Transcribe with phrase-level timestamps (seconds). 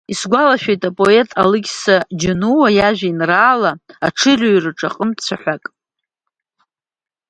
[0.13, 3.71] Исгәалашәеит апоет Алықьса Џьонуа иажәеинраала
[4.05, 5.63] Аҽырыҩраҿ аҟнытә цәаҳәак…